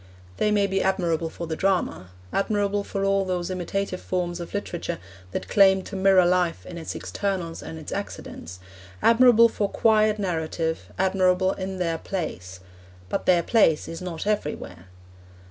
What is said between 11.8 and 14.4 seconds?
place; but their place is not